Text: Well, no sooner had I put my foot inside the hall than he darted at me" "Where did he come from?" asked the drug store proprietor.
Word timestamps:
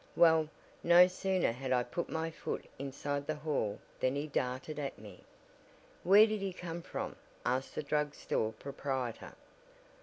Well, 0.15 0.49
no 0.81 1.05
sooner 1.05 1.51
had 1.51 1.71
I 1.71 1.83
put 1.83 2.09
my 2.09 2.31
foot 2.31 2.65
inside 2.79 3.27
the 3.27 3.35
hall 3.35 3.79
than 3.99 4.15
he 4.15 4.25
darted 4.25 4.79
at 4.79 4.97
me" 4.97 5.23
"Where 6.03 6.25
did 6.25 6.41
he 6.41 6.53
come 6.53 6.81
from?" 6.81 7.15
asked 7.45 7.75
the 7.75 7.83
drug 7.83 8.15
store 8.15 8.51
proprietor. 8.53 9.35